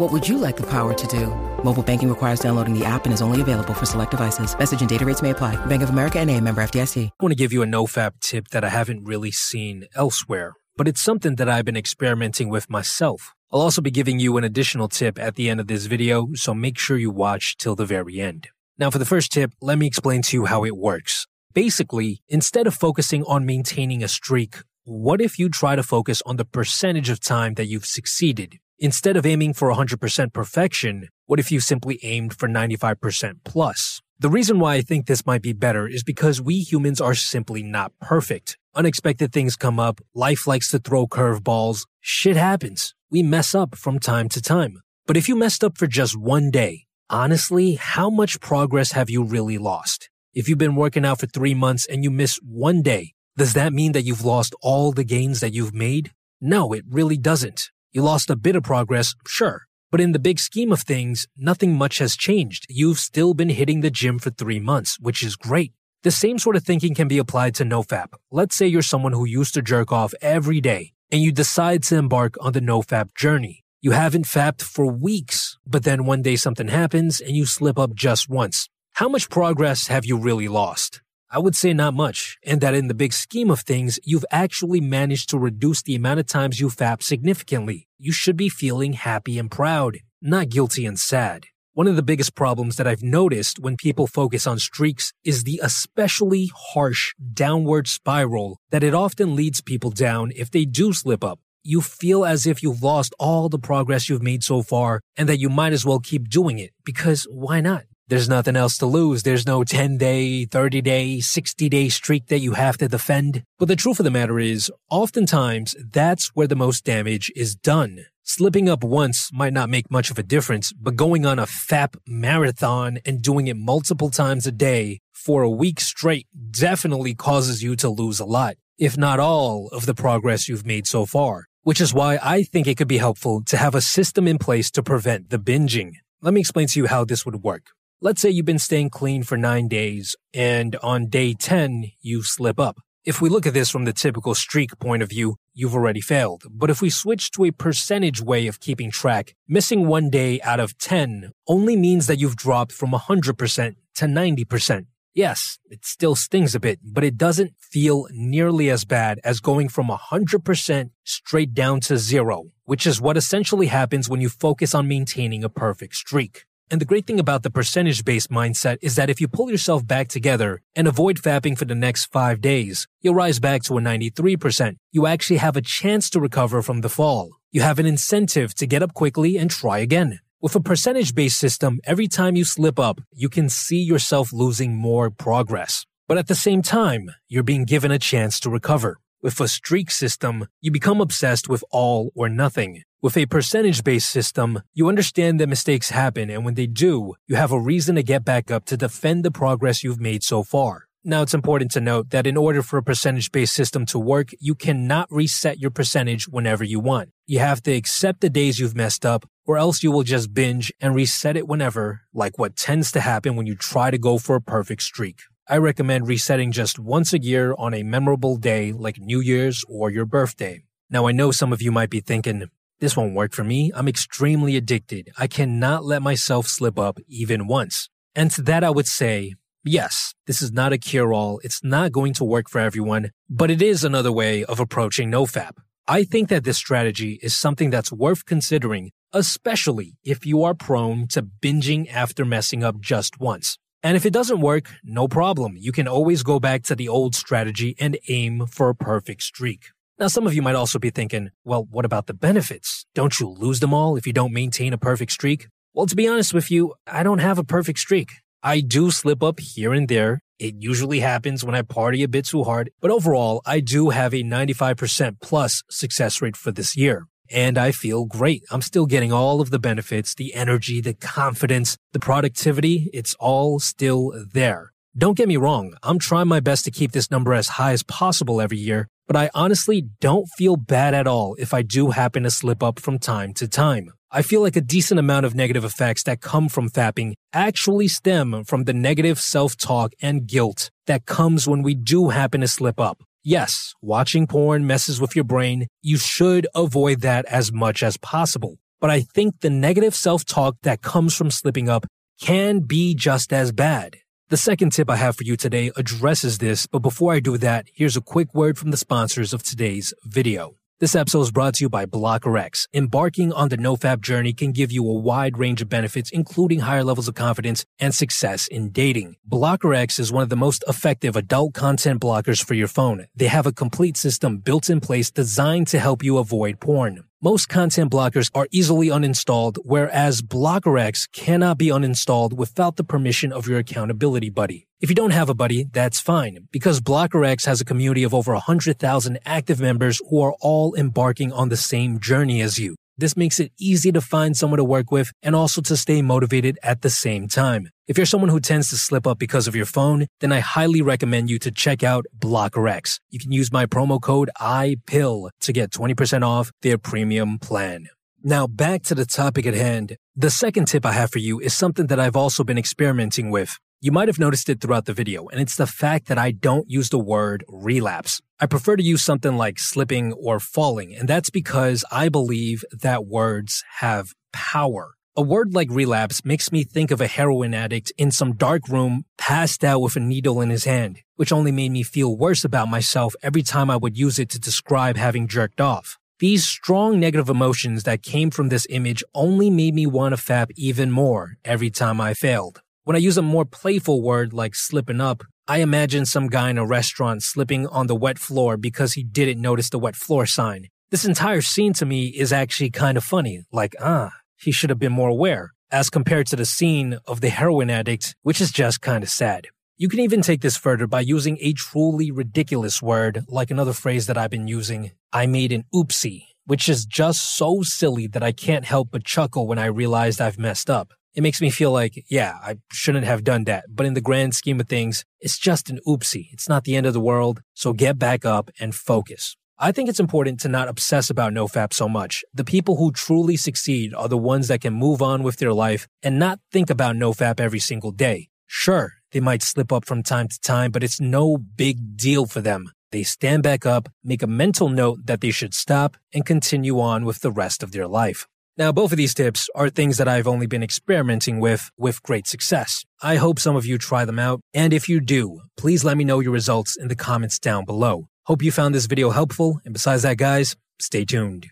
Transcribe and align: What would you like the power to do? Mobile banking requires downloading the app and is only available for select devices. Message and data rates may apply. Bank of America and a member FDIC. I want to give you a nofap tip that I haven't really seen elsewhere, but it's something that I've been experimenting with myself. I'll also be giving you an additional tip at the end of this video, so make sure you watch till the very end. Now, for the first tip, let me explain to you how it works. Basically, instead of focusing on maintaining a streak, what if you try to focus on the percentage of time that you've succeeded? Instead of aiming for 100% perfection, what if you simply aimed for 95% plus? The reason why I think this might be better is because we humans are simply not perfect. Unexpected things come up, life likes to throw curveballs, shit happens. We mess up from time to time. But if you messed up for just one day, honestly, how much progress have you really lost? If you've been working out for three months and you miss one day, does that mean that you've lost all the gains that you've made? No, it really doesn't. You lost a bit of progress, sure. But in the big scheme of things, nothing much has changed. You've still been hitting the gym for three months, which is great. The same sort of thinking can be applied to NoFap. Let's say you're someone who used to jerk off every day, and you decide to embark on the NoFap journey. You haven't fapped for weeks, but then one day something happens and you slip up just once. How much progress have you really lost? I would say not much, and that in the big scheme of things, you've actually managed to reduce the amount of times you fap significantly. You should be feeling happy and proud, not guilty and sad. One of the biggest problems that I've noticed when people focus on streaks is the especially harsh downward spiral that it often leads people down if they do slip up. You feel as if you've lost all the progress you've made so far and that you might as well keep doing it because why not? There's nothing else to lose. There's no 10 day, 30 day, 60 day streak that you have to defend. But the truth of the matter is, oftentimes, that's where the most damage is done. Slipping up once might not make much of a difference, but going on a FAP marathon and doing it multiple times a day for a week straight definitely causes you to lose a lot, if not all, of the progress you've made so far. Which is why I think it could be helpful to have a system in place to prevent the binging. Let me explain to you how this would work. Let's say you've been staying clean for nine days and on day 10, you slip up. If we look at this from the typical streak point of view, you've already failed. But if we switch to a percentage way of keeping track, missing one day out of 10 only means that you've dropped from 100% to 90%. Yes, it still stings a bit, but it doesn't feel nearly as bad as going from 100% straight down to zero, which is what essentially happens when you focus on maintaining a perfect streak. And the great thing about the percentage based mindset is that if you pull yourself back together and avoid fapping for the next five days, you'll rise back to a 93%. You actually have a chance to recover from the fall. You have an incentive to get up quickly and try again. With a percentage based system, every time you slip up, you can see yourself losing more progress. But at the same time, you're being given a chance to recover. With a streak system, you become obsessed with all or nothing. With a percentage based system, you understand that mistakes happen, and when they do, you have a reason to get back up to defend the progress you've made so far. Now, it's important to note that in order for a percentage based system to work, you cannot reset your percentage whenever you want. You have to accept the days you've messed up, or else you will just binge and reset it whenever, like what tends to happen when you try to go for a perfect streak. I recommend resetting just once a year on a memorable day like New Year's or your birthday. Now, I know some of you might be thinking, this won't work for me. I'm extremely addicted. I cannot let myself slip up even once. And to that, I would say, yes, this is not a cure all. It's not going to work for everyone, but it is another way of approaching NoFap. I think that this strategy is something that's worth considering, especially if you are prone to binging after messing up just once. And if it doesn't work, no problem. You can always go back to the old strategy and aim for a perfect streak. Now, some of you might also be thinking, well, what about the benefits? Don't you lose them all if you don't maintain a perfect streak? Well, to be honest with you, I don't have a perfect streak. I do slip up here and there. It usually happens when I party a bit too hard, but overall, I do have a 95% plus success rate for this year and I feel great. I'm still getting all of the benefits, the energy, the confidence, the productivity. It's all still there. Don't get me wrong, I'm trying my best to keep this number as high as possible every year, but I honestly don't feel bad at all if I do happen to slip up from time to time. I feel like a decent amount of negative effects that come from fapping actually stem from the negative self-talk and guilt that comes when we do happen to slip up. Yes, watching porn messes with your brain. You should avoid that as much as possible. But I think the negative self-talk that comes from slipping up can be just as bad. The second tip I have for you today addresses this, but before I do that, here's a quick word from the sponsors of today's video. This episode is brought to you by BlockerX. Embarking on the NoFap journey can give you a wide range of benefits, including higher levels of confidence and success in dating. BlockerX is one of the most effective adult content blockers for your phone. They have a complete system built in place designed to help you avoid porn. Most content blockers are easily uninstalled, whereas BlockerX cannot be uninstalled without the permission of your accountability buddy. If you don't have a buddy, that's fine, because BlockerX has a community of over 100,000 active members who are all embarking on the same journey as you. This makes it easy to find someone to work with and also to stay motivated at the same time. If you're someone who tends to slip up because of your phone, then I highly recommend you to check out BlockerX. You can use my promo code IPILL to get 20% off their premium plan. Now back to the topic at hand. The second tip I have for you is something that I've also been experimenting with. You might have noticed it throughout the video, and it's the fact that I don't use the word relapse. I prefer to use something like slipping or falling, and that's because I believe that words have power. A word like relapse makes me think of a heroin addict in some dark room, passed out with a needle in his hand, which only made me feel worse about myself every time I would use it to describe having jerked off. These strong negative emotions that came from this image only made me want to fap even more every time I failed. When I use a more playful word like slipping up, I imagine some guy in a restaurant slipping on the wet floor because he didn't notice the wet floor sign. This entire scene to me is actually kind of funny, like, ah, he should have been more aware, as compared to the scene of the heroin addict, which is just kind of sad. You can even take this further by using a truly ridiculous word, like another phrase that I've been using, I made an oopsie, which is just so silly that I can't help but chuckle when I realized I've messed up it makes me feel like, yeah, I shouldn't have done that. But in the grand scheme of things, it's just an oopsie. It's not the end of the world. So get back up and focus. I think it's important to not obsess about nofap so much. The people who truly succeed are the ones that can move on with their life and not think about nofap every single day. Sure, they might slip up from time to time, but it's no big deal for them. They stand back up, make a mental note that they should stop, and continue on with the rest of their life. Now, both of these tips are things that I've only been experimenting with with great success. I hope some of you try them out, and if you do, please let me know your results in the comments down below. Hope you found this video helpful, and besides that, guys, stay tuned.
What 0.00 0.12
would 0.12 0.26
you 0.26 0.38
like 0.38 0.56
the 0.56 0.66
power 0.66 0.94
to 0.94 1.06
do? 1.08 1.26
Mobile 1.62 1.82
banking 1.82 2.08
requires 2.08 2.40
downloading 2.40 2.72
the 2.72 2.86
app 2.86 3.04
and 3.04 3.12
is 3.12 3.20
only 3.20 3.42
available 3.42 3.74
for 3.74 3.84
select 3.84 4.12
devices. 4.12 4.58
Message 4.58 4.80
and 4.80 4.88
data 4.88 5.04
rates 5.04 5.20
may 5.20 5.28
apply. 5.28 5.62
Bank 5.66 5.82
of 5.82 5.90
America 5.90 6.18
and 6.18 6.30
a 6.30 6.40
member 6.40 6.62
FDIC. 6.62 7.02
I 7.02 7.10
want 7.20 7.32
to 7.32 7.36
give 7.36 7.52
you 7.52 7.60
a 7.60 7.66
nofap 7.66 8.12
tip 8.20 8.48
that 8.48 8.64
I 8.64 8.70
haven't 8.70 9.04
really 9.04 9.30
seen 9.30 9.84
elsewhere, 9.94 10.54
but 10.74 10.88
it's 10.88 11.02
something 11.02 11.34
that 11.34 11.50
I've 11.50 11.66
been 11.66 11.76
experimenting 11.76 12.48
with 12.48 12.70
myself. 12.70 13.34
I'll 13.52 13.60
also 13.60 13.82
be 13.82 13.90
giving 13.90 14.18
you 14.18 14.38
an 14.38 14.44
additional 14.44 14.88
tip 14.88 15.18
at 15.18 15.34
the 15.34 15.50
end 15.50 15.60
of 15.60 15.66
this 15.66 15.84
video, 15.84 16.28
so 16.32 16.54
make 16.54 16.78
sure 16.78 16.96
you 16.96 17.10
watch 17.10 17.58
till 17.58 17.76
the 17.76 17.84
very 17.84 18.22
end. 18.22 18.48
Now, 18.78 18.88
for 18.88 18.98
the 18.98 19.04
first 19.04 19.30
tip, 19.30 19.52
let 19.60 19.76
me 19.76 19.86
explain 19.86 20.22
to 20.22 20.36
you 20.38 20.46
how 20.46 20.64
it 20.64 20.78
works. 20.78 21.26
Basically, 21.52 22.22
instead 22.26 22.66
of 22.66 22.72
focusing 22.72 23.22
on 23.24 23.44
maintaining 23.44 24.02
a 24.02 24.08
streak, 24.08 24.62
what 24.84 25.20
if 25.20 25.38
you 25.38 25.50
try 25.50 25.76
to 25.76 25.82
focus 25.82 26.22
on 26.24 26.36
the 26.36 26.46
percentage 26.46 27.10
of 27.10 27.20
time 27.20 27.52
that 27.56 27.66
you've 27.66 27.84
succeeded? 27.84 28.60
Instead 28.82 29.14
of 29.14 29.26
aiming 29.26 29.52
for 29.52 29.70
100% 29.70 30.32
perfection, 30.32 31.10
what 31.26 31.38
if 31.38 31.52
you 31.52 31.60
simply 31.60 32.00
aimed 32.02 32.32
for 32.32 32.48
95% 32.48 33.34
plus? 33.44 34.00
The 34.18 34.30
reason 34.30 34.58
why 34.58 34.76
I 34.76 34.80
think 34.80 35.04
this 35.04 35.26
might 35.26 35.42
be 35.42 35.52
better 35.52 35.86
is 35.86 36.02
because 36.02 36.40
we 36.40 36.60
humans 36.60 36.98
are 36.98 37.14
simply 37.14 37.62
not 37.62 37.92
perfect. 38.00 38.56
Unexpected 38.74 39.34
things 39.34 39.54
come 39.54 39.78
up, 39.78 40.00
life 40.14 40.46
likes 40.46 40.70
to 40.70 40.78
throw 40.78 41.06
curveballs, 41.06 41.86
shit 42.00 42.38
happens. 42.38 42.94
We 43.10 43.22
mess 43.22 43.54
up 43.54 43.76
from 43.76 43.98
time 43.98 44.30
to 44.30 44.40
time. 44.40 44.80
But 45.06 45.18
if 45.18 45.28
you 45.28 45.36
messed 45.36 45.62
up 45.62 45.76
for 45.76 45.86
just 45.86 46.16
one 46.16 46.50
day, 46.50 46.86
honestly, 47.10 47.74
how 47.74 48.08
much 48.08 48.40
progress 48.40 48.92
have 48.92 49.10
you 49.10 49.22
really 49.22 49.58
lost? 49.58 50.08
If 50.32 50.48
you've 50.48 50.56
been 50.56 50.74
working 50.74 51.04
out 51.04 51.20
for 51.20 51.26
three 51.26 51.54
months 51.54 51.84
and 51.84 52.02
you 52.02 52.10
miss 52.10 52.40
one 52.42 52.80
day, 52.80 53.12
does 53.36 53.52
that 53.52 53.74
mean 53.74 53.92
that 53.92 54.04
you've 54.04 54.24
lost 54.24 54.54
all 54.62 54.90
the 54.90 55.04
gains 55.04 55.40
that 55.40 55.52
you've 55.52 55.74
made? 55.74 56.12
No, 56.40 56.72
it 56.72 56.84
really 56.88 57.18
doesn't. 57.18 57.70
You 57.92 58.02
lost 58.02 58.30
a 58.30 58.36
bit 58.36 58.54
of 58.54 58.62
progress, 58.62 59.16
sure. 59.26 59.66
But 59.90 60.00
in 60.00 60.12
the 60.12 60.20
big 60.20 60.38
scheme 60.38 60.70
of 60.70 60.82
things, 60.82 61.26
nothing 61.36 61.76
much 61.76 61.98
has 61.98 62.16
changed. 62.16 62.66
You've 62.68 63.00
still 63.00 63.34
been 63.34 63.48
hitting 63.48 63.80
the 63.80 63.90
gym 63.90 64.20
for 64.20 64.30
three 64.30 64.60
months, 64.60 64.96
which 65.00 65.24
is 65.24 65.34
great. 65.34 65.72
The 66.04 66.12
same 66.12 66.38
sort 66.38 66.54
of 66.54 66.62
thinking 66.62 66.94
can 66.94 67.08
be 67.08 67.18
applied 67.18 67.56
to 67.56 67.64
NoFap. 67.64 68.14
Let's 68.30 68.54
say 68.54 68.68
you're 68.68 68.82
someone 68.82 69.12
who 69.12 69.24
used 69.24 69.54
to 69.54 69.62
jerk 69.62 69.90
off 69.90 70.14
every 70.22 70.60
day, 70.60 70.92
and 71.10 71.20
you 71.20 71.32
decide 71.32 71.82
to 71.84 71.96
embark 71.96 72.36
on 72.40 72.52
the 72.52 72.60
NoFap 72.60 73.12
journey. 73.16 73.64
You 73.82 73.90
haven't 73.90 74.26
fapped 74.26 74.62
for 74.62 74.86
weeks, 74.86 75.58
but 75.66 75.82
then 75.82 76.04
one 76.04 76.22
day 76.22 76.36
something 76.36 76.68
happens 76.68 77.20
and 77.20 77.36
you 77.36 77.44
slip 77.44 77.76
up 77.76 77.94
just 77.94 78.28
once. 78.28 78.68
How 78.92 79.08
much 79.08 79.28
progress 79.30 79.88
have 79.88 80.04
you 80.04 80.16
really 80.16 80.46
lost? 80.46 81.02
I 81.32 81.38
would 81.38 81.54
say 81.54 81.72
not 81.72 81.94
much, 81.94 82.38
and 82.44 82.60
that 82.60 82.74
in 82.74 82.88
the 82.88 82.94
big 82.94 83.12
scheme 83.12 83.52
of 83.52 83.60
things, 83.60 84.00
you've 84.02 84.24
actually 84.32 84.80
managed 84.80 85.30
to 85.30 85.38
reduce 85.38 85.80
the 85.80 85.94
amount 85.94 86.18
of 86.18 86.26
times 86.26 86.58
you 86.58 86.66
fap 86.68 87.04
significantly. 87.04 87.86
You 87.98 88.10
should 88.10 88.36
be 88.36 88.48
feeling 88.48 88.94
happy 88.94 89.38
and 89.38 89.48
proud, 89.48 89.98
not 90.20 90.48
guilty 90.48 90.84
and 90.84 90.98
sad. 90.98 91.46
One 91.72 91.86
of 91.86 91.94
the 91.94 92.02
biggest 92.02 92.34
problems 92.34 92.76
that 92.76 92.88
I've 92.88 93.04
noticed 93.04 93.60
when 93.60 93.76
people 93.76 94.08
focus 94.08 94.44
on 94.44 94.58
streaks 94.58 95.12
is 95.22 95.44
the 95.44 95.60
especially 95.62 96.50
harsh 96.52 97.14
downward 97.32 97.86
spiral 97.86 98.58
that 98.70 98.82
it 98.82 98.92
often 98.92 99.36
leads 99.36 99.60
people 99.60 99.90
down 99.90 100.32
if 100.34 100.50
they 100.50 100.64
do 100.64 100.92
slip 100.92 101.22
up. 101.22 101.38
You 101.62 101.80
feel 101.80 102.24
as 102.24 102.44
if 102.44 102.60
you've 102.60 102.82
lost 102.82 103.14
all 103.20 103.48
the 103.48 103.58
progress 103.58 104.08
you've 104.08 104.20
made 104.20 104.42
so 104.42 104.62
far 104.62 105.00
and 105.16 105.28
that 105.28 105.38
you 105.38 105.48
might 105.48 105.72
as 105.72 105.86
well 105.86 106.00
keep 106.00 106.28
doing 106.28 106.58
it 106.58 106.72
because 106.84 107.22
why 107.30 107.60
not? 107.60 107.84
There's 108.10 108.28
nothing 108.28 108.56
else 108.56 108.76
to 108.78 108.86
lose. 108.86 109.22
There's 109.22 109.46
no 109.46 109.62
10 109.62 109.96
day, 109.96 110.44
30 110.44 110.80
day, 110.82 111.20
60 111.20 111.68
day 111.68 111.88
streak 111.88 112.26
that 112.26 112.40
you 112.40 112.54
have 112.54 112.76
to 112.78 112.88
defend. 112.88 113.44
But 113.56 113.68
the 113.68 113.76
truth 113.76 114.00
of 114.00 114.04
the 114.04 114.10
matter 114.10 114.40
is, 114.40 114.68
oftentimes, 114.90 115.76
that's 115.78 116.34
where 116.34 116.48
the 116.48 116.56
most 116.56 116.84
damage 116.84 117.30
is 117.36 117.54
done. 117.54 118.06
Slipping 118.24 118.68
up 118.68 118.82
once 118.82 119.30
might 119.32 119.52
not 119.52 119.70
make 119.70 119.92
much 119.92 120.10
of 120.10 120.18
a 120.18 120.24
difference, 120.24 120.72
but 120.72 120.96
going 120.96 121.24
on 121.24 121.38
a 121.38 121.46
FAP 121.46 121.96
marathon 122.04 122.98
and 123.06 123.22
doing 123.22 123.46
it 123.46 123.56
multiple 123.56 124.10
times 124.10 124.44
a 124.44 124.50
day 124.50 124.98
for 125.12 125.42
a 125.42 125.50
week 125.50 125.78
straight 125.78 126.26
definitely 126.50 127.14
causes 127.14 127.62
you 127.62 127.76
to 127.76 127.88
lose 127.88 128.18
a 128.18 128.24
lot, 128.24 128.56
if 128.76 128.98
not 128.98 129.20
all, 129.20 129.68
of 129.68 129.86
the 129.86 129.94
progress 129.94 130.48
you've 130.48 130.66
made 130.66 130.88
so 130.88 131.06
far. 131.06 131.44
Which 131.62 131.80
is 131.80 131.94
why 131.94 132.18
I 132.20 132.42
think 132.42 132.66
it 132.66 132.76
could 132.76 132.88
be 132.88 132.98
helpful 132.98 133.44
to 133.44 133.56
have 133.56 133.76
a 133.76 133.80
system 133.80 134.26
in 134.26 134.38
place 134.38 134.68
to 134.72 134.82
prevent 134.82 135.30
the 135.30 135.38
binging. 135.38 135.92
Let 136.20 136.34
me 136.34 136.40
explain 136.40 136.66
to 136.66 136.80
you 136.80 136.88
how 136.88 137.04
this 137.04 137.24
would 137.24 137.44
work. 137.44 137.70
Let's 138.02 138.22
say 138.22 138.30
you've 138.30 138.46
been 138.46 138.58
staying 138.58 138.88
clean 138.88 139.24
for 139.24 139.36
nine 139.36 139.68
days 139.68 140.16
and 140.32 140.74
on 140.76 141.08
day 141.08 141.34
10, 141.34 141.92
you 142.00 142.22
slip 142.22 142.58
up. 142.58 142.78
If 143.04 143.20
we 143.20 143.28
look 143.28 143.46
at 143.46 143.52
this 143.52 143.68
from 143.68 143.84
the 143.84 143.92
typical 143.92 144.34
streak 144.34 144.78
point 144.78 145.02
of 145.02 145.10
view, 145.10 145.36
you've 145.52 145.74
already 145.74 146.00
failed. 146.00 146.44
But 146.50 146.70
if 146.70 146.80
we 146.80 146.88
switch 146.88 147.30
to 147.32 147.44
a 147.44 147.50
percentage 147.50 148.22
way 148.22 148.46
of 148.46 148.58
keeping 148.58 148.90
track, 148.90 149.34
missing 149.46 149.86
one 149.86 150.08
day 150.08 150.40
out 150.40 150.60
of 150.60 150.78
10 150.78 151.32
only 151.46 151.76
means 151.76 152.06
that 152.06 152.18
you've 152.18 152.36
dropped 152.36 152.72
from 152.72 152.92
100% 152.92 153.74
to 153.96 154.04
90%. 154.06 154.86
Yes, 155.12 155.58
it 155.70 155.84
still 155.84 156.14
stings 156.14 156.54
a 156.54 156.60
bit, 156.60 156.78
but 156.82 157.04
it 157.04 157.18
doesn't 157.18 157.52
feel 157.58 158.06
nearly 158.12 158.70
as 158.70 158.86
bad 158.86 159.20
as 159.24 159.40
going 159.40 159.68
from 159.68 159.88
100% 159.88 160.90
straight 161.04 161.52
down 161.52 161.80
to 161.80 161.98
zero, 161.98 162.44
which 162.64 162.86
is 162.86 162.98
what 162.98 163.18
essentially 163.18 163.66
happens 163.66 164.08
when 164.08 164.22
you 164.22 164.30
focus 164.30 164.74
on 164.74 164.88
maintaining 164.88 165.44
a 165.44 165.50
perfect 165.50 165.96
streak. 165.96 166.46
And 166.70 166.80
the 166.80 166.86
great 166.86 167.04
thing 167.04 167.18
about 167.18 167.42
the 167.42 167.50
percentage 167.50 168.04
based 168.04 168.30
mindset 168.30 168.78
is 168.80 168.94
that 168.94 169.10
if 169.10 169.20
you 169.20 169.26
pull 169.26 169.50
yourself 169.50 169.84
back 169.84 170.06
together 170.06 170.62
and 170.76 170.86
avoid 170.86 171.16
fapping 171.16 171.58
for 171.58 171.64
the 171.64 171.74
next 171.74 172.06
five 172.06 172.40
days, 172.40 172.86
you'll 173.00 173.14
rise 173.14 173.40
back 173.40 173.64
to 173.64 173.76
a 173.76 173.80
93%. 173.80 174.76
You 174.92 175.06
actually 175.06 175.38
have 175.38 175.56
a 175.56 175.62
chance 175.62 176.08
to 176.10 176.20
recover 176.20 176.62
from 176.62 176.82
the 176.82 176.88
fall. 176.88 177.30
You 177.50 177.62
have 177.62 177.80
an 177.80 177.86
incentive 177.86 178.54
to 178.54 178.66
get 178.68 178.84
up 178.84 178.94
quickly 178.94 179.36
and 179.36 179.50
try 179.50 179.78
again. 179.78 180.20
With 180.40 180.54
a 180.54 180.60
percentage 180.60 181.12
based 181.12 181.38
system, 181.38 181.80
every 181.84 182.06
time 182.06 182.36
you 182.36 182.44
slip 182.44 182.78
up, 182.78 183.00
you 183.12 183.28
can 183.28 183.48
see 183.48 183.82
yourself 183.82 184.32
losing 184.32 184.76
more 184.76 185.10
progress. 185.10 185.84
But 186.06 186.18
at 186.18 186.28
the 186.28 186.36
same 186.36 186.62
time, 186.62 187.10
you're 187.28 187.42
being 187.42 187.64
given 187.64 187.90
a 187.90 187.98
chance 187.98 188.38
to 188.40 188.50
recover. 188.50 189.00
With 189.22 189.38
a 189.38 189.48
streak 189.48 189.90
system, 189.90 190.46
you 190.62 190.70
become 190.70 190.98
obsessed 190.98 191.46
with 191.46 191.62
all 191.70 192.10
or 192.14 192.30
nothing. 192.30 192.84
With 193.02 193.18
a 193.18 193.26
percentage 193.26 193.84
based 193.84 194.08
system, 194.08 194.62
you 194.72 194.88
understand 194.88 195.38
that 195.38 195.48
mistakes 195.48 195.90
happen, 195.90 196.30
and 196.30 196.42
when 196.42 196.54
they 196.54 196.66
do, 196.66 197.16
you 197.26 197.36
have 197.36 197.52
a 197.52 197.60
reason 197.60 197.96
to 197.96 198.02
get 198.02 198.24
back 198.24 198.50
up 198.50 198.64
to 198.66 198.78
defend 198.78 199.22
the 199.22 199.30
progress 199.30 199.84
you've 199.84 200.00
made 200.00 200.22
so 200.22 200.42
far. 200.42 200.86
Now, 201.04 201.20
it's 201.20 201.34
important 201.34 201.70
to 201.72 201.82
note 201.82 202.10
that 202.10 202.26
in 202.26 202.38
order 202.38 202.62
for 202.62 202.78
a 202.78 202.82
percentage 202.82 203.30
based 203.30 203.52
system 203.52 203.84
to 203.86 203.98
work, 203.98 204.30
you 204.40 204.54
cannot 204.54 205.08
reset 205.10 205.58
your 205.58 205.70
percentage 205.70 206.26
whenever 206.26 206.64
you 206.64 206.80
want. 206.80 207.10
You 207.26 207.40
have 207.40 207.62
to 207.64 207.72
accept 207.72 208.22
the 208.22 208.30
days 208.30 208.58
you've 208.58 208.76
messed 208.76 209.04
up, 209.04 209.28
or 209.46 209.58
else 209.58 209.82
you 209.82 209.92
will 209.92 210.02
just 210.02 210.32
binge 210.32 210.72
and 210.80 210.94
reset 210.94 211.36
it 211.36 211.46
whenever, 211.46 212.02
like 212.14 212.38
what 212.38 212.56
tends 212.56 212.90
to 212.92 213.00
happen 213.00 213.36
when 213.36 213.46
you 213.46 213.54
try 213.54 213.90
to 213.90 213.98
go 213.98 214.16
for 214.16 214.36
a 214.36 214.40
perfect 214.40 214.80
streak. 214.80 215.20
I 215.50 215.56
recommend 215.56 216.06
resetting 216.06 216.52
just 216.52 216.78
once 216.78 217.12
a 217.12 217.18
year 217.18 217.56
on 217.58 217.74
a 217.74 217.82
memorable 217.82 218.36
day 218.36 218.70
like 218.70 219.00
New 219.00 219.18
Year's 219.18 219.64
or 219.68 219.90
your 219.90 220.06
birthday. 220.06 220.62
Now, 220.88 221.08
I 221.08 221.10
know 221.10 221.32
some 221.32 221.52
of 221.52 221.60
you 221.60 221.72
might 221.72 221.90
be 221.90 221.98
thinking, 221.98 222.44
this 222.78 222.96
won't 222.96 223.16
work 223.16 223.32
for 223.32 223.42
me. 223.42 223.72
I'm 223.74 223.88
extremely 223.88 224.54
addicted. 224.54 225.10
I 225.18 225.26
cannot 225.26 225.84
let 225.84 226.02
myself 226.02 226.46
slip 226.46 226.78
up 226.78 227.00
even 227.08 227.48
once. 227.48 227.88
And 228.14 228.30
to 228.30 228.42
that, 228.42 228.62
I 228.62 228.70
would 228.70 228.86
say, 228.86 229.34
yes, 229.64 230.14
this 230.28 230.40
is 230.40 230.52
not 230.52 230.72
a 230.72 230.78
cure 230.78 231.12
all. 231.12 231.40
It's 231.42 231.64
not 231.64 231.90
going 231.90 232.14
to 232.14 232.24
work 232.24 232.48
for 232.48 232.60
everyone, 232.60 233.10
but 233.28 233.50
it 233.50 233.60
is 233.60 233.82
another 233.82 234.12
way 234.12 234.44
of 234.44 234.60
approaching 234.60 235.10
NoFap. 235.10 235.54
I 235.88 236.04
think 236.04 236.28
that 236.28 236.44
this 236.44 236.58
strategy 236.58 237.18
is 237.24 237.36
something 237.36 237.70
that's 237.70 237.90
worth 237.90 238.24
considering, 238.24 238.92
especially 239.12 239.96
if 240.04 240.24
you 240.24 240.44
are 240.44 240.54
prone 240.54 241.08
to 241.08 241.22
binging 241.24 241.92
after 241.92 242.24
messing 242.24 242.62
up 242.62 242.78
just 242.78 243.18
once. 243.18 243.58
And 243.82 243.96
if 243.96 244.04
it 244.04 244.12
doesn't 244.12 244.40
work, 244.40 244.70
no 244.84 245.08
problem. 245.08 245.54
You 245.56 245.72
can 245.72 245.88
always 245.88 246.22
go 246.22 246.38
back 246.38 246.62
to 246.64 246.74
the 246.74 246.88
old 246.88 247.14
strategy 247.14 247.74
and 247.80 247.98
aim 248.08 248.46
for 248.46 248.68
a 248.68 248.74
perfect 248.74 249.22
streak. 249.22 249.68
Now, 249.98 250.08
some 250.08 250.26
of 250.26 250.34
you 250.34 250.42
might 250.42 250.54
also 250.54 250.78
be 250.78 250.90
thinking, 250.90 251.30
well, 251.44 251.66
what 251.70 251.84
about 251.84 252.06
the 252.06 252.14
benefits? 252.14 252.86
Don't 252.94 253.18
you 253.20 253.28
lose 253.28 253.60
them 253.60 253.74
all 253.74 253.96
if 253.96 254.06
you 254.06 254.12
don't 254.12 254.32
maintain 254.32 254.72
a 254.72 254.78
perfect 254.78 255.12
streak? 255.12 255.48
Well, 255.74 255.86
to 255.86 255.96
be 255.96 256.08
honest 256.08 256.34
with 256.34 256.50
you, 256.50 256.74
I 256.86 257.02
don't 257.02 257.18
have 257.18 257.38
a 257.38 257.44
perfect 257.44 257.78
streak. 257.78 258.12
I 258.42 258.60
do 258.60 258.90
slip 258.90 259.22
up 259.22 259.40
here 259.40 259.72
and 259.72 259.88
there. 259.88 260.20
It 260.38 260.54
usually 260.58 261.00
happens 261.00 261.44
when 261.44 261.54
I 261.54 261.62
party 261.62 262.02
a 262.02 262.08
bit 262.08 262.24
too 262.24 262.44
hard, 262.44 262.70
but 262.80 262.90
overall, 262.90 263.42
I 263.44 263.60
do 263.60 263.90
have 263.90 264.14
a 264.14 264.22
95% 264.22 265.20
plus 265.20 265.62
success 265.68 266.22
rate 266.22 266.36
for 266.36 266.50
this 266.50 266.76
year 266.76 267.06
and 267.30 267.56
I 267.56 267.70
feel 267.72 268.04
great. 268.04 268.42
I'm 268.50 268.62
still 268.62 268.86
getting 268.86 269.12
all 269.12 269.40
of 269.40 269.50
the 269.50 269.58
benefits, 269.58 270.14
the 270.14 270.34
energy, 270.34 270.80
the 270.80 270.94
confidence, 270.94 271.76
the 271.92 272.00
productivity. 272.00 272.90
It's 272.92 273.14
all 273.20 273.60
still 273.60 274.12
there. 274.32 274.72
Don't 274.96 275.16
get 275.16 275.28
me 275.28 275.36
wrong, 275.36 275.74
I'm 275.84 276.00
trying 276.00 276.26
my 276.26 276.40
best 276.40 276.64
to 276.64 276.72
keep 276.72 276.90
this 276.90 277.12
number 277.12 277.32
as 277.32 277.48
high 277.50 277.70
as 277.70 277.84
possible 277.84 278.40
every 278.40 278.58
year, 278.58 278.88
but 279.06 279.16
I 279.16 279.30
honestly 279.34 279.82
don't 280.00 280.26
feel 280.36 280.56
bad 280.56 280.94
at 280.94 281.06
all 281.06 281.36
if 281.38 281.54
I 281.54 281.62
do 281.62 281.90
happen 281.90 282.24
to 282.24 282.30
slip 282.30 282.60
up 282.60 282.80
from 282.80 282.98
time 282.98 283.32
to 283.34 283.46
time. 283.46 283.92
I 284.10 284.22
feel 284.22 284.40
like 284.40 284.56
a 284.56 284.60
decent 284.60 284.98
amount 284.98 285.26
of 285.26 285.36
negative 285.36 285.64
effects 285.64 286.02
that 286.02 286.20
come 286.20 286.48
from 286.48 286.68
fapping 286.68 287.12
actually 287.32 287.86
stem 287.86 288.42
from 288.44 288.64
the 288.64 288.72
negative 288.72 289.20
self-talk 289.20 289.92
and 290.02 290.26
guilt 290.26 290.70
that 290.88 291.06
comes 291.06 291.46
when 291.46 291.62
we 291.62 291.76
do 291.76 292.08
happen 292.08 292.40
to 292.40 292.48
slip 292.48 292.80
up. 292.80 293.04
Yes, 293.30 293.74
watching 293.80 294.26
porn 294.26 294.66
messes 294.66 295.00
with 295.00 295.14
your 295.14 295.24
brain. 295.24 295.68
You 295.82 295.98
should 295.98 296.48
avoid 296.52 297.02
that 297.02 297.24
as 297.26 297.52
much 297.52 297.80
as 297.80 297.96
possible. 297.96 298.58
But 298.80 298.90
I 298.90 299.02
think 299.02 299.38
the 299.38 299.50
negative 299.50 299.94
self-talk 299.94 300.56
that 300.64 300.82
comes 300.82 301.14
from 301.14 301.30
slipping 301.30 301.68
up 301.68 301.86
can 302.20 302.58
be 302.58 302.92
just 302.92 303.32
as 303.32 303.52
bad. 303.52 303.98
The 304.30 304.36
second 304.36 304.72
tip 304.72 304.90
I 304.90 304.96
have 304.96 305.14
for 305.14 305.22
you 305.22 305.36
today 305.36 305.70
addresses 305.76 306.38
this, 306.38 306.66
but 306.66 306.80
before 306.80 307.12
I 307.12 307.20
do 307.20 307.38
that, 307.38 307.66
here's 307.72 307.96
a 307.96 308.00
quick 308.00 308.34
word 308.34 308.58
from 308.58 308.72
the 308.72 308.76
sponsors 308.76 309.32
of 309.32 309.44
today's 309.44 309.94
video. 310.02 310.56
This 310.80 310.94
episode 310.94 311.20
is 311.20 311.30
brought 311.30 311.56
to 311.56 311.64
you 311.64 311.68
by 311.68 311.84
BlockerX. 311.84 312.66
Embarking 312.72 313.34
on 313.34 313.50
the 313.50 313.58
NoFap 313.58 314.00
journey 314.00 314.32
can 314.32 314.50
give 314.50 314.72
you 314.72 314.88
a 314.88 314.94
wide 314.94 315.36
range 315.36 315.60
of 315.60 315.68
benefits, 315.68 316.08
including 316.10 316.60
higher 316.60 316.82
levels 316.82 317.06
of 317.06 317.14
confidence 317.14 317.66
and 317.78 317.94
success 317.94 318.48
in 318.48 318.70
dating. 318.70 319.16
BlockerX 319.28 320.00
is 320.00 320.10
one 320.10 320.22
of 320.22 320.30
the 320.30 320.36
most 320.36 320.64
effective 320.66 321.16
adult 321.16 321.52
content 321.52 322.00
blockers 322.00 322.42
for 322.42 322.54
your 322.54 322.66
phone. 322.66 323.08
They 323.14 323.26
have 323.26 323.46
a 323.46 323.52
complete 323.52 323.98
system 323.98 324.38
built 324.38 324.70
in 324.70 324.80
place 324.80 325.10
designed 325.10 325.68
to 325.68 325.78
help 325.78 326.02
you 326.02 326.16
avoid 326.16 326.60
porn. 326.60 327.04
Most 327.22 327.50
content 327.50 327.92
blockers 327.92 328.30
are 328.34 328.48
easily 328.50 328.88
uninstalled, 328.88 329.58
whereas 329.62 330.22
BlockerX 330.22 331.06
cannot 331.12 331.58
be 331.58 331.66
uninstalled 331.66 332.32
without 332.32 332.76
the 332.76 332.82
permission 332.82 333.30
of 333.30 333.46
your 333.46 333.58
accountability 333.58 334.30
buddy. 334.30 334.68
If 334.80 334.88
you 334.88 334.94
don't 334.94 335.10
have 335.10 335.28
a 335.28 335.34
buddy, 335.34 335.66
that's 335.70 336.00
fine, 336.00 336.48
because 336.50 336.80
BlockerX 336.80 337.44
has 337.44 337.60
a 337.60 337.66
community 337.66 338.04
of 338.04 338.14
over 338.14 338.32
100,000 338.32 339.18
active 339.26 339.60
members 339.60 340.00
who 340.08 340.22
are 340.22 340.34
all 340.40 340.74
embarking 340.74 341.30
on 341.30 341.50
the 341.50 341.58
same 341.58 342.00
journey 342.00 342.40
as 342.40 342.58
you. 342.58 342.74
This 343.00 343.16
makes 343.16 343.40
it 343.40 343.50
easy 343.58 343.90
to 343.92 344.02
find 344.02 344.36
someone 344.36 344.58
to 344.58 344.64
work 344.64 344.90
with 344.92 345.10
and 345.22 345.34
also 345.34 345.62
to 345.62 345.74
stay 345.74 346.02
motivated 346.02 346.58
at 346.62 346.82
the 346.82 346.90
same 346.90 347.28
time. 347.28 347.70
If 347.88 347.96
you're 347.96 348.04
someone 348.04 348.28
who 348.28 348.40
tends 348.40 348.68
to 348.68 348.76
slip 348.76 349.06
up 349.06 349.18
because 349.18 349.48
of 349.48 349.56
your 349.56 349.64
phone, 349.64 350.06
then 350.20 350.32
I 350.32 350.40
highly 350.40 350.82
recommend 350.82 351.30
you 351.30 351.38
to 351.38 351.50
check 351.50 351.82
out 351.82 352.04
BlockerX. 352.18 353.00
You 353.08 353.18
can 353.18 353.32
use 353.32 353.50
my 353.50 353.64
promo 353.64 353.98
code 353.98 354.28
IPILL 354.38 355.30
to 355.40 355.52
get 355.52 355.70
20% 355.70 356.22
off 356.22 356.52
their 356.60 356.76
premium 356.76 357.38
plan. 357.38 357.88
Now 358.22 358.46
back 358.46 358.82
to 358.82 358.94
the 358.94 359.06
topic 359.06 359.46
at 359.46 359.54
hand. 359.54 359.96
The 360.14 360.30
second 360.30 360.66
tip 360.66 360.84
I 360.84 360.92
have 360.92 361.10
for 361.10 361.20
you 361.20 361.40
is 361.40 361.56
something 361.56 361.86
that 361.86 361.98
I've 361.98 362.16
also 362.16 362.44
been 362.44 362.58
experimenting 362.58 363.30
with. 363.30 363.56
You 363.80 363.92
might 363.92 364.08
have 364.08 364.18
noticed 364.18 364.50
it 364.50 364.60
throughout 364.60 364.84
the 364.84 364.92
video, 364.92 365.26
and 365.28 365.40
it's 365.40 365.56
the 365.56 365.66
fact 365.66 366.08
that 366.08 366.18
I 366.18 366.32
don't 366.32 366.68
use 366.68 366.90
the 366.90 366.98
word 366.98 367.46
relapse. 367.48 368.20
I 368.42 368.46
prefer 368.46 368.76
to 368.76 368.82
use 368.82 369.02
something 369.02 369.36
like 369.36 369.58
slipping 369.58 370.14
or 370.14 370.40
falling, 370.40 370.94
and 370.94 371.06
that's 371.06 371.28
because 371.28 371.84
I 371.92 372.08
believe 372.08 372.64
that 372.72 373.04
words 373.04 373.62
have 373.80 374.14
power. 374.32 374.94
A 375.14 375.20
word 375.20 375.52
like 375.52 375.68
relapse 375.70 376.24
makes 376.24 376.50
me 376.50 376.64
think 376.64 376.90
of 376.90 377.02
a 377.02 377.06
heroin 377.06 377.52
addict 377.52 377.92
in 377.98 378.10
some 378.10 378.32
dark 378.32 378.66
room, 378.66 379.04
passed 379.18 379.62
out 379.62 379.82
with 379.82 379.96
a 379.96 380.00
needle 380.00 380.40
in 380.40 380.48
his 380.48 380.64
hand, 380.64 381.00
which 381.16 381.32
only 381.32 381.52
made 381.52 381.70
me 381.70 381.82
feel 381.82 382.16
worse 382.16 382.42
about 382.42 382.68
myself 382.68 383.14
every 383.22 383.42
time 383.42 383.70
I 383.70 383.76
would 383.76 383.98
use 383.98 384.18
it 384.18 384.30
to 384.30 384.38
describe 384.38 384.96
having 384.96 385.28
jerked 385.28 385.60
off. 385.60 385.98
These 386.18 386.46
strong 386.46 386.98
negative 386.98 387.28
emotions 387.28 387.82
that 387.82 388.02
came 388.02 388.30
from 388.30 388.48
this 388.48 388.66
image 388.70 389.04
only 389.14 389.50
made 389.50 389.74
me 389.74 389.86
want 389.86 390.16
to 390.16 390.22
fap 390.22 390.50
even 390.56 390.90
more 390.90 391.36
every 391.44 391.68
time 391.68 392.00
I 392.00 392.14
failed. 392.14 392.62
When 392.84 392.96
I 392.96 393.00
use 393.00 393.18
a 393.18 393.22
more 393.22 393.44
playful 393.44 394.00
word 394.00 394.32
like 394.32 394.54
slipping 394.54 395.02
up, 395.02 395.24
I 395.50 395.62
imagine 395.62 396.06
some 396.06 396.28
guy 396.28 396.50
in 396.50 396.58
a 396.58 396.64
restaurant 396.64 397.24
slipping 397.24 397.66
on 397.66 397.88
the 397.88 397.96
wet 397.96 398.20
floor 398.20 398.56
because 398.56 398.92
he 398.92 399.02
didn't 399.02 399.40
notice 399.40 399.68
the 399.68 399.80
wet 399.80 399.96
floor 399.96 400.24
sign. 400.24 400.68
This 400.92 401.04
entire 401.04 401.40
scene 401.40 401.72
to 401.72 401.84
me 401.84 402.06
is 402.06 402.32
actually 402.32 402.70
kind 402.70 402.96
of 402.96 403.02
funny, 403.02 403.42
like, 403.50 403.74
ah, 403.80 404.12
he 404.36 404.52
should 404.52 404.70
have 404.70 404.78
been 404.78 404.92
more 404.92 405.08
aware, 405.08 405.50
as 405.72 405.90
compared 405.90 406.28
to 406.28 406.36
the 406.36 406.44
scene 406.44 406.98
of 407.04 407.20
the 407.20 407.30
heroin 407.30 407.68
addict, 407.68 408.14
which 408.22 408.40
is 408.40 408.52
just 408.52 408.80
kind 408.80 409.02
of 409.02 409.10
sad. 409.10 409.48
You 409.76 409.88
can 409.88 409.98
even 409.98 410.22
take 410.22 410.40
this 410.40 410.56
further 410.56 410.86
by 410.86 411.00
using 411.00 411.36
a 411.40 411.52
truly 411.52 412.12
ridiculous 412.12 412.80
word, 412.80 413.24
like 413.26 413.50
another 413.50 413.72
phrase 413.72 414.06
that 414.06 414.16
I've 414.16 414.30
been 414.30 414.46
using, 414.46 414.92
I 415.12 415.26
made 415.26 415.50
an 415.50 415.64
oopsie, 415.74 416.26
which 416.44 416.68
is 416.68 416.86
just 416.86 417.36
so 417.36 417.62
silly 417.62 418.06
that 418.06 418.22
I 418.22 418.30
can't 418.30 418.66
help 418.66 418.92
but 418.92 419.02
chuckle 419.02 419.48
when 419.48 419.58
I 419.58 419.66
realized 419.66 420.20
I've 420.20 420.38
messed 420.38 420.70
up 420.70 420.92
it 421.14 421.22
makes 421.22 421.40
me 421.40 421.50
feel 421.50 421.72
like, 421.72 422.04
yeah, 422.08 422.34
I 422.42 422.56
shouldn't 422.72 423.06
have 423.06 423.24
done 423.24 423.44
that. 423.44 423.64
But 423.68 423.86
in 423.86 423.94
the 423.94 424.00
grand 424.00 424.34
scheme 424.34 424.60
of 424.60 424.68
things, 424.68 425.04
it's 425.20 425.38
just 425.38 425.70
an 425.70 425.80
oopsie. 425.86 426.28
It's 426.32 426.48
not 426.48 426.64
the 426.64 426.76
end 426.76 426.86
of 426.86 426.94
the 426.94 427.00
world. 427.00 427.42
So 427.54 427.72
get 427.72 427.98
back 427.98 428.24
up 428.24 428.50
and 428.60 428.74
focus. 428.74 429.36
I 429.58 429.72
think 429.72 429.90
it's 429.90 430.00
important 430.00 430.40
to 430.40 430.48
not 430.48 430.68
obsess 430.68 431.10
about 431.10 431.34
nofap 431.34 431.74
so 431.74 431.86
much. 431.86 432.24
The 432.32 432.44
people 432.44 432.76
who 432.76 432.92
truly 432.92 433.36
succeed 433.36 433.92
are 433.94 434.08
the 434.08 434.16
ones 434.16 434.48
that 434.48 434.62
can 434.62 434.72
move 434.72 435.02
on 435.02 435.22
with 435.22 435.36
their 435.36 435.52
life 435.52 435.86
and 436.02 436.18
not 436.18 436.40
think 436.50 436.70
about 436.70 436.96
nofap 436.96 437.40
every 437.40 437.58
single 437.58 437.92
day. 437.92 438.30
Sure, 438.46 438.94
they 439.12 439.20
might 439.20 439.42
slip 439.42 439.70
up 439.70 439.84
from 439.84 440.02
time 440.02 440.28
to 440.28 440.40
time, 440.40 440.70
but 440.70 440.82
it's 440.82 440.98
no 441.00 441.36
big 441.36 441.96
deal 441.96 442.24
for 442.24 442.40
them. 442.40 442.70
They 442.90 443.02
stand 443.02 443.42
back 443.42 443.66
up, 443.66 443.88
make 444.02 444.22
a 444.22 444.26
mental 444.26 444.68
note 444.68 445.00
that 445.04 445.20
they 445.20 445.30
should 445.30 445.54
stop, 445.54 445.96
and 446.14 446.24
continue 446.24 446.80
on 446.80 447.04
with 447.04 447.20
the 447.20 447.30
rest 447.30 447.62
of 447.62 447.72
their 447.72 447.86
life. 447.86 448.26
Now, 448.56 448.72
both 448.72 448.92
of 448.92 448.98
these 448.98 449.14
tips 449.14 449.48
are 449.54 449.70
things 449.70 449.96
that 449.96 450.08
I've 450.08 450.26
only 450.26 450.46
been 450.46 450.62
experimenting 450.62 451.40
with 451.40 451.70
with 451.78 452.02
great 452.02 452.26
success. 452.26 452.84
I 453.02 453.16
hope 453.16 453.38
some 453.38 453.56
of 453.56 453.64
you 453.64 453.78
try 453.78 454.04
them 454.04 454.18
out, 454.18 454.40
and 454.52 454.72
if 454.72 454.88
you 454.88 455.00
do, 455.00 455.40
please 455.56 455.84
let 455.84 455.96
me 455.96 456.04
know 456.04 456.20
your 456.20 456.32
results 456.32 456.76
in 456.76 456.88
the 456.88 456.96
comments 456.96 457.38
down 457.38 457.64
below. 457.64 458.08
Hope 458.26 458.42
you 458.42 458.52
found 458.52 458.74
this 458.74 458.86
video 458.86 459.10
helpful, 459.10 459.60
and 459.64 459.72
besides 459.72 460.02
that, 460.02 460.18
guys, 460.18 460.56
stay 460.78 461.04
tuned. 461.04 461.46